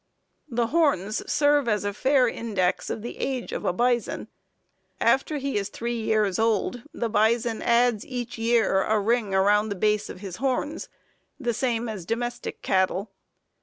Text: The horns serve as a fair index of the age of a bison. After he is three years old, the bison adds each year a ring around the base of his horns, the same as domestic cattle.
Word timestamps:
The 0.49 0.65
horns 0.65 1.31
serve 1.31 1.67
as 1.67 1.83
a 1.85 1.93
fair 1.93 2.27
index 2.27 2.89
of 2.89 3.03
the 3.03 3.17
age 3.19 3.51
of 3.51 3.65
a 3.65 3.71
bison. 3.71 4.29
After 4.99 5.37
he 5.37 5.57
is 5.59 5.69
three 5.69 5.99
years 6.01 6.39
old, 6.39 6.81
the 6.91 7.07
bison 7.07 7.61
adds 7.61 8.03
each 8.03 8.35
year 8.35 8.81
a 8.81 8.99
ring 8.99 9.35
around 9.35 9.69
the 9.69 9.75
base 9.75 10.09
of 10.09 10.19
his 10.21 10.37
horns, 10.37 10.89
the 11.39 11.53
same 11.53 11.87
as 11.87 12.07
domestic 12.07 12.63
cattle. 12.63 13.11